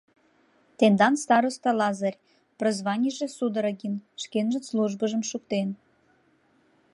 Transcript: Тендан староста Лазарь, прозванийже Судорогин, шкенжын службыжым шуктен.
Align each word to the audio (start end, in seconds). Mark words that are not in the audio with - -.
Тендан 0.77 1.13
староста 1.23 1.69
Лазарь, 1.79 2.21
прозванийже 2.59 3.27
Судорогин, 3.37 3.95
шкенжын 4.21 4.63
службыжым 4.69 5.23
шуктен. 5.29 5.69